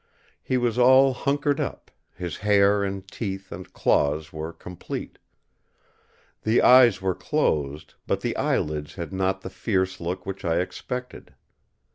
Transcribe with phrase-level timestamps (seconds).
[0.41, 5.19] He was all hunkered up; his hair and teeth and claws were complete.
[6.41, 11.35] The eyes were closed, but the eyelids had not the fierce look which I expected.